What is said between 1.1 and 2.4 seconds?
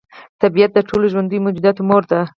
ژوندیو موجوداتو مور ده.